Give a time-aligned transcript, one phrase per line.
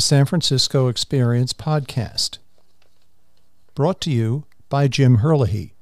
[0.00, 2.38] the San Francisco Experience podcast.
[3.74, 5.74] Brought to you by Jim Herlihy.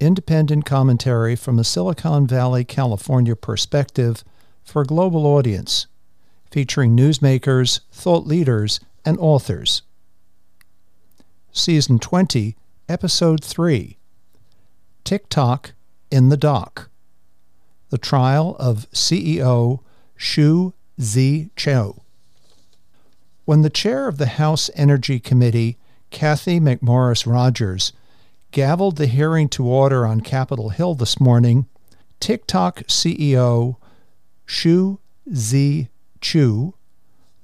[0.00, 4.24] Independent commentary from a Silicon Valley, California perspective
[4.64, 5.88] for a global audience,
[6.50, 9.82] featuring newsmakers, thought leaders, and authors.
[11.52, 12.56] Season 20,
[12.88, 13.98] Episode 3
[15.04, 15.74] TikTok
[16.10, 16.88] in the Dock
[17.90, 19.80] The Trial of CEO
[20.16, 22.00] Shou Zi Chew.
[23.46, 25.78] When the chair of the House Energy Committee,
[26.10, 27.92] Cathy McMorris Rodgers,
[28.50, 31.68] gavelled the hearing to order on Capitol Hill this morning,
[32.18, 33.76] TikTok CEO
[34.46, 34.98] Shou
[35.32, 35.88] Zi
[36.20, 36.74] Chew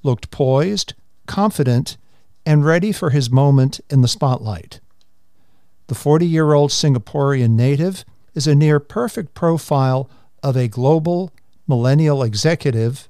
[0.03, 0.95] looked poised,
[1.27, 1.97] confident,
[2.45, 4.81] and ready for his moment in the spotlight.
[5.87, 10.11] The 40 year old Singaporean native is a near perfect profile
[10.43, 11.31] of a global
[11.69, 13.09] millennial executive.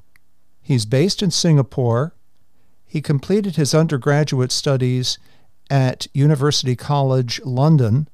[0.60, 2.12] He's based in Singapore
[2.92, 5.16] he completed his undergraduate studies
[5.70, 8.06] at University College London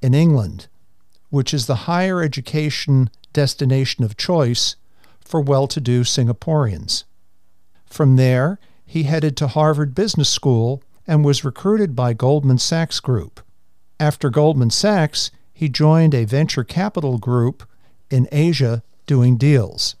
[0.00, 0.68] in England,
[1.30, 4.76] which is the higher education destination of choice
[5.20, 7.02] for well to do Singaporeans.
[7.86, 13.40] From there, he headed to Harvard Business School and was recruited by Goldman Sachs Group.
[13.98, 17.68] After Goldman Sachs, he joined a venture capital group
[18.10, 19.96] in Asia doing deals.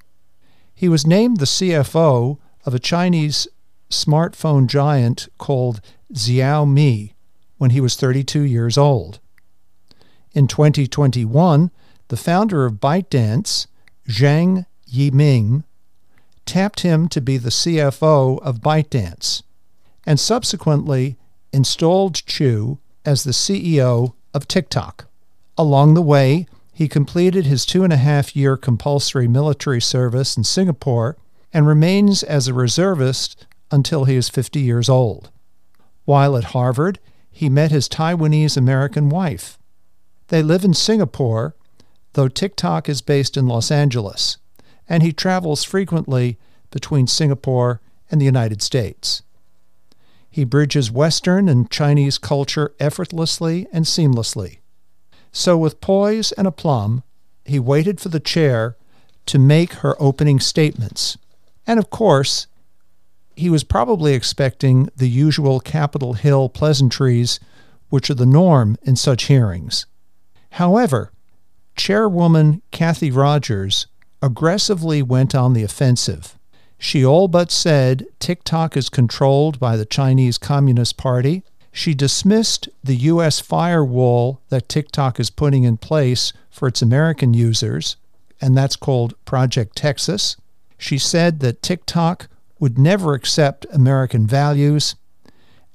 [0.72, 3.48] He was named the CFO of a Chinese
[3.90, 5.80] smartphone giant called
[6.12, 7.12] Xiaomi
[7.56, 9.20] when he was 32 years old.
[10.32, 11.70] In 2021,
[12.08, 13.66] the founder of ByteDance,
[14.08, 15.64] Zhang Yiming,
[16.46, 19.42] tapped him to be the CFO of ByteDance
[20.06, 21.16] and subsequently
[21.52, 25.06] installed Chew as the CEO of TikTok.
[25.56, 30.44] Along the way, he completed his two and a half year compulsory military service in
[30.44, 31.16] Singapore
[31.52, 35.30] and remains as a reservist until he is 50 years old.
[36.04, 36.98] While at Harvard,
[37.30, 39.58] he met his Taiwanese American wife.
[40.28, 41.54] They live in Singapore,
[42.14, 44.38] though TikTok is based in Los Angeles,
[44.88, 46.38] and he travels frequently
[46.70, 47.80] between Singapore
[48.10, 49.22] and the United States.
[50.30, 54.58] He bridges Western and Chinese culture effortlessly and seamlessly.
[55.32, 57.02] So, with poise and aplomb,
[57.44, 58.76] he waited for the chair
[59.26, 61.18] to make her opening statements.
[61.66, 62.46] And of course,
[63.38, 67.38] he was probably expecting the usual Capitol Hill pleasantries,
[67.88, 69.86] which are the norm in such hearings.
[70.52, 71.12] However,
[71.76, 73.86] Chairwoman Cathy Rodgers
[74.20, 76.36] aggressively went on the offensive.
[76.78, 81.44] She all but said TikTok is controlled by the Chinese Communist Party.
[81.70, 83.38] She dismissed the U.S.
[83.38, 87.96] firewall that TikTok is putting in place for its American users,
[88.40, 90.36] and that's called Project Texas.
[90.76, 92.26] She said that TikTok
[92.58, 94.96] would never accept American values,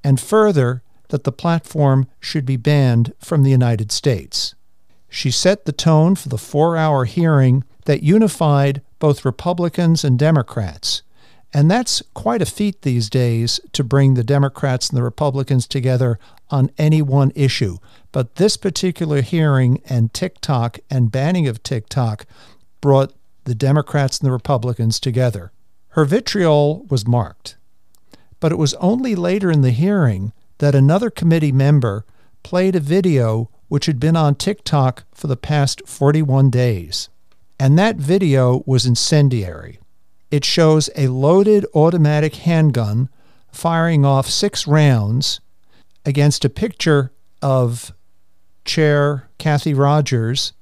[0.03, 4.55] and further, that the platform should be banned from the United States.
[5.09, 11.03] She set the tone for the four hour hearing that unified both Republicans and Democrats.
[11.53, 16.17] And that's quite a feat these days to bring the Democrats and the Republicans together
[16.49, 17.77] on any one issue.
[18.11, 22.25] But this particular hearing and TikTok and banning of TikTok
[22.81, 25.51] brought the Democrats and the Republicans together.
[25.93, 27.55] Her vitriol was marked.
[28.39, 32.03] But it was only later in the hearing that another committee member
[32.41, 37.09] played a video which had been on TikTok for the past 41 days.
[37.59, 39.79] And that video was incendiary.
[40.31, 43.07] It shows a loaded automatic handgun
[43.51, 45.41] firing off six rounds
[46.05, 47.11] against a picture
[47.43, 47.93] of
[48.65, 50.53] Chair Cathy Rodgers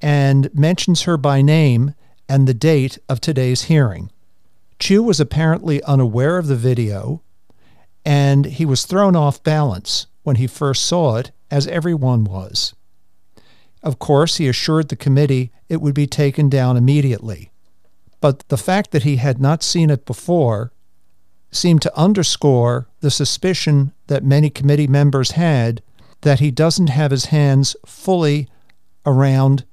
[0.00, 1.94] and mentions her by name
[2.28, 4.12] and the date of today's hearing.
[4.78, 7.22] Chew was apparently unaware of the video,
[8.04, 12.74] and he was thrown off balance when he first saw it, as everyone was.
[13.82, 17.50] Of course, he assured the committee it would be taken down immediately.
[18.20, 20.72] But the fact that he had not seen it before
[21.50, 25.82] seemed to underscore the suspicion that many committee members had
[26.22, 28.48] that he doesn't have his hands fully
[29.06, 29.64] around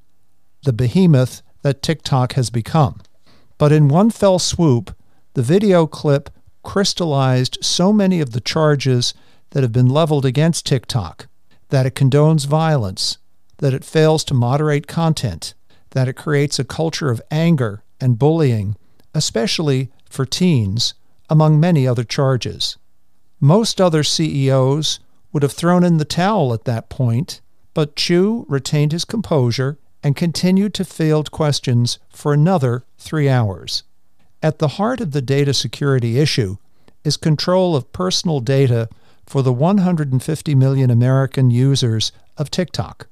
[0.64, 3.02] the behemoth that TikTok has become.
[3.58, 4.96] But in one fell swoop,
[5.34, 6.30] the video clip
[6.64, 9.14] crystallized so many of the charges
[9.52, 11.28] that have been leveled against TikTok
[11.70, 13.18] that it condones violence,
[13.58, 15.54] that it fails to moderate content,
[15.92, 18.76] that it creates a culture of anger and bullying,
[19.14, 20.94] especially for teens,
[21.30, 22.78] among many other charges.
[23.40, 25.00] Most other CEOs
[25.32, 27.42] would have thrown in the towel at that point,
[27.74, 33.82] but Chew retained his composure and continued to field questions for another three hours.
[34.44, 36.58] At the heart of the data security issue
[37.04, 38.88] is control of personal data
[39.26, 43.08] for the 150 million American users of TikTok.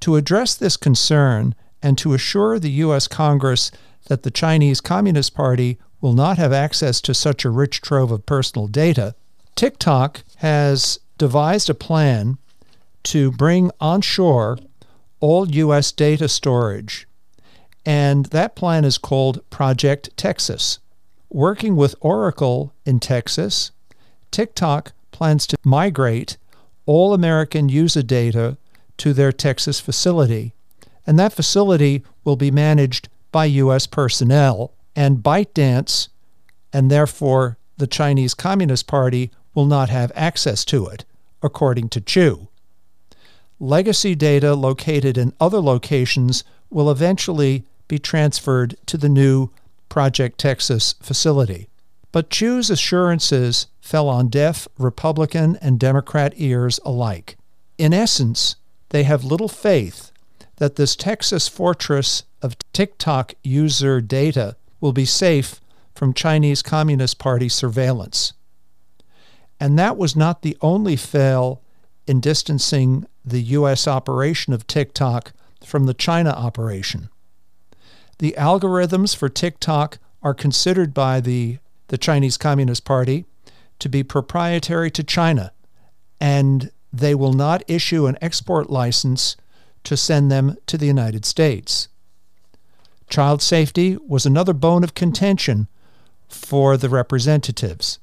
[0.00, 3.08] To address this concern and to assure the U.S.
[3.08, 3.70] Congress
[4.08, 8.26] that the Chinese Communist Party will not have access to such a rich trove of
[8.26, 9.14] personal data,
[9.56, 12.36] TikTok has devised a plan
[13.04, 14.58] to bring onshore
[15.24, 15.90] all U.S.
[15.90, 17.08] data storage.
[17.86, 20.80] And that plan is called Project Texas.
[21.30, 23.70] Working with Oracle in Texas,
[24.30, 26.36] TikTok plans to migrate
[26.84, 28.58] all American user data
[28.98, 30.52] to their Texas facility.
[31.06, 33.86] And that facility will be managed by U.S.
[33.86, 34.74] personnel.
[34.94, 36.08] And ByteDance,
[36.70, 41.06] and therefore the Chinese Communist Party, will not have access to it,
[41.42, 42.48] according to Chew.
[43.60, 49.50] Legacy data located in other locations will eventually be transferred to the new
[49.88, 51.68] Project Texas facility.
[52.10, 57.36] But Chew's assurances fell on deaf Republican and Democrat ears alike.
[57.78, 58.56] In essence,
[58.90, 60.12] they have little faith
[60.56, 65.60] that this Texas fortress of TikTok user data will be safe
[65.94, 68.32] from Chinese Communist Party surveillance.
[69.58, 71.62] And that was not the only fail
[72.06, 73.88] in distancing the U.S.
[73.88, 75.32] operation of TikTok
[75.64, 77.08] from the China operation.
[78.18, 83.24] The algorithms for TikTok are considered by the, the Chinese Communist Party
[83.78, 85.52] to be proprietary to China,
[86.20, 89.36] and they will not issue an export license
[89.84, 91.88] to send them to the United States.
[93.08, 95.68] Child safety was another bone of contention
[96.28, 97.98] for the representatives.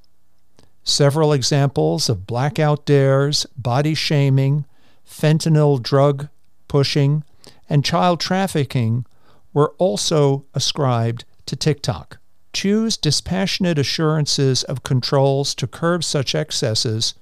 [0.83, 4.65] Several examples of blackout dares, body shaming,
[5.11, 6.29] fentanyl drug
[6.67, 7.23] pushing,
[7.69, 9.05] and child trafficking
[9.53, 12.17] were also ascribed to TikTok.
[12.53, 17.13] Chew's dispassionate assurances of controls to curb such excesses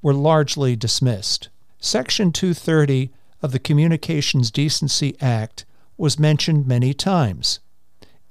[0.00, 1.48] were largely dismissed.
[1.78, 3.10] Section 230
[3.42, 5.64] of the Communications Decency Act
[5.96, 7.60] was mentioned many times.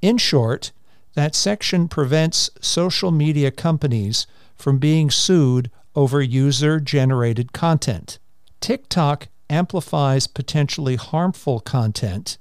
[0.02, 0.72] In short,
[1.14, 4.26] that section prevents social media companies
[4.56, 8.20] from being sued over user generated content.
[8.62, 12.38] TikTok amplifies potentially harmful content,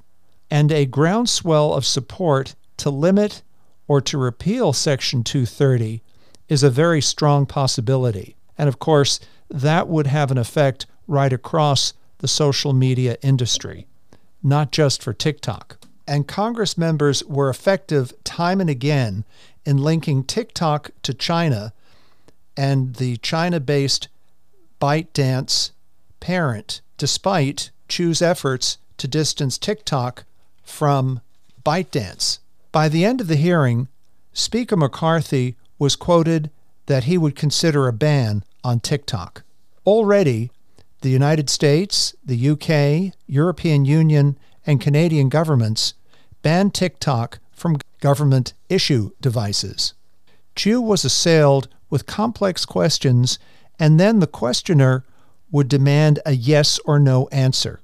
[0.51, 3.43] and a groundswell of support to limit
[3.89, 6.03] or to repeal Section 230
[6.49, 8.37] is a very strong possibility.
[8.57, 9.19] And of course,
[9.49, 13.87] that would have an effect right across the social media industry,
[14.43, 15.79] not just for TikTok.
[16.07, 19.25] And Congress members were effective time and again
[19.65, 21.73] in linking TikTok to China
[22.57, 24.09] and the China based
[24.81, 25.71] ByteDance
[26.21, 30.25] parent, despite Chew's efforts to distance TikTok
[30.63, 31.21] from
[31.65, 32.39] ByteDance.
[32.73, 33.89] By the end of the hearing,
[34.33, 36.51] Speaker McCarthy was quoted
[36.87, 39.43] that he would consider a ban on TikTok.
[39.87, 40.51] Already,
[41.01, 45.95] the United States, the UK, European Union, and Canadian governments
[46.43, 49.95] banned TikTok from government issue devices.
[50.55, 53.39] Chew was assailed with complex questions,
[53.79, 55.05] and then the questioner
[55.51, 57.81] would demand a yes or no answer.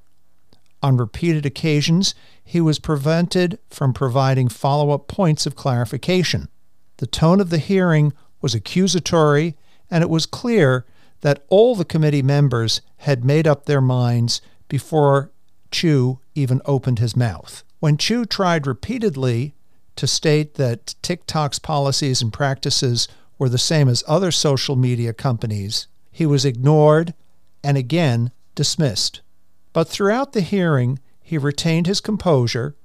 [0.82, 6.49] On repeated occasions, he was prevented from providing follow up points of clarification.
[6.99, 9.56] The tone of the hearing was accusatory,
[9.90, 10.85] and it was clear
[11.23, 15.30] that all the committee members had made up their minds before
[15.70, 17.64] Chew even opened his mouth.
[17.80, 19.54] When Chew tried repeatedly
[19.96, 23.08] to state that TikTok's policies and practices
[23.38, 27.14] were the same as other social media companies, he was ignored
[27.66, 29.20] and again dismissed.
[29.73, 32.76] But throughout the hearing, he retained his composure,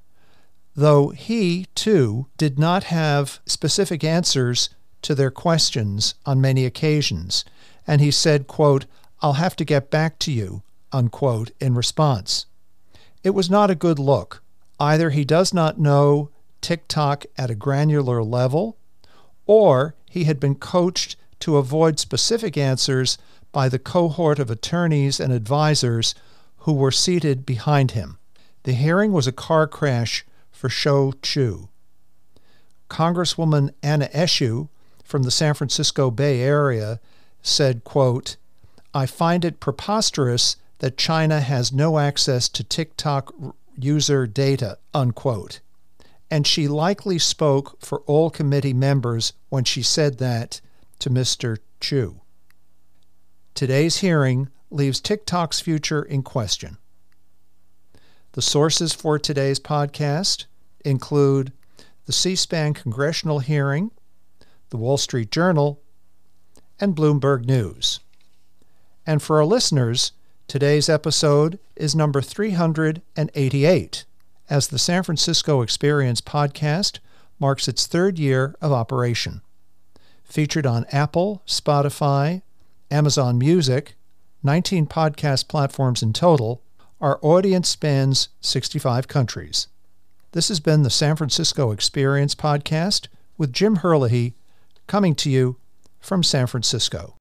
[0.76, 4.72] though he, too, did not have specific answers
[5.04, 7.46] to their questions on many occasions,
[7.86, 8.86] and he said, quote,
[9.22, 12.48] I'll have to get back to you, unquote, in response.
[13.24, 14.42] It was not a good look.
[14.80, 18.78] Either he does not know TikTok at a granular level,
[19.46, 23.18] or he had been coached to avoid specific answers
[23.52, 26.16] by the cohort of attorneys and advisors
[26.60, 28.18] who were seated behind him.
[28.64, 31.70] The hearing was a car crash for Shou Chew.
[32.90, 34.70] Congresswoman Anna Eshoo
[35.04, 37.00] from the San Francisco Bay Area
[37.42, 38.38] said, quote,
[38.94, 43.34] I find it preposterous that China has no access to TikTok
[43.78, 45.62] user data, unquote
[46.32, 50.62] and she likely spoke for all committee members when she said that
[51.02, 51.58] to Mr.
[51.80, 52.22] Chew.
[53.54, 56.78] Today's hearing leaves TikTok's future in question.
[58.32, 60.46] The sources for today's podcast
[60.86, 61.52] include
[62.06, 63.92] the C SPAN congressional hearing,
[64.70, 65.82] The Wall Street Journal,
[66.80, 68.00] and Bloomberg News.
[69.06, 70.14] And for our listeners,
[70.48, 74.06] today's episode is number 388,
[74.50, 77.00] as the San Francisco Experience podcast
[77.40, 79.42] marks its third year of operation.
[80.32, 82.42] Featured on Apple, Spotify,
[82.90, 83.96] Amazon Music,
[84.44, 86.62] 19 podcast platforms in total,
[87.02, 89.68] our audience spans 65 countries.
[90.32, 94.32] This has been the San Francisco Experience podcast with Jim Herlihy
[94.88, 95.58] coming to you
[96.00, 97.18] from San Francisco.